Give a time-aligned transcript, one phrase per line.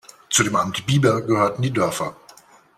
[0.31, 2.15] Zu dem Amt Bieber gehörten die Dörfer